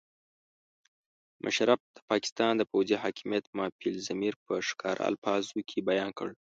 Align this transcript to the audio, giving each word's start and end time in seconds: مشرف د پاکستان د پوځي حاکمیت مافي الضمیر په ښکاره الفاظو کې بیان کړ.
مشرف 1.45 1.79
د 1.95 1.97
پاکستان 2.09 2.53
د 2.57 2.63
پوځي 2.71 2.95
حاکمیت 3.03 3.45
مافي 3.57 3.87
الضمیر 3.93 4.33
په 4.45 4.53
ښکاره 4.67 5.03
الفاظو 5.09 5.59
کې 5.69 5.85
بیان 5.89 6.09
کړ. 6.17 6.29